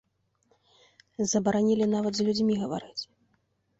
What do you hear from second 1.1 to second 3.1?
Забаранілі нават з людзьмі гаварыць.